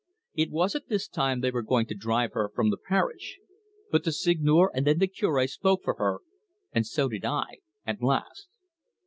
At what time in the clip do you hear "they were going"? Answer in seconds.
1.41-1.85